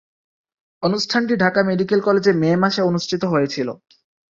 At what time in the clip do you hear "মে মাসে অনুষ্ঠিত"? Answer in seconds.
2.33-3.23